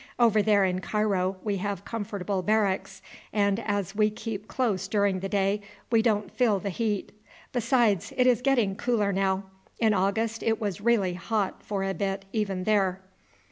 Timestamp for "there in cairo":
0.41-1.37